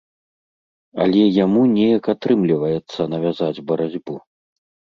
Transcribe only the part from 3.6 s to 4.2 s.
барацьбу.